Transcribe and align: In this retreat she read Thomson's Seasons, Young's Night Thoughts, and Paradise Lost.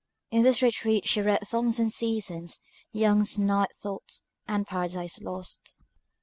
In 0.31 0.41
this 0.41 0.63
retreat 0.63 1.07
she 1.07 1.21
read 1.21 1.41
Thomson's 1.47 1.93
Seasons, 1.93 2.59
Young's 2.91 3.37
Night 3.37 3.69
Thoughts, 3.83 4.23
and 4.47 4.65
Paradise 4.65 5.21
Lost. 5.21 5.75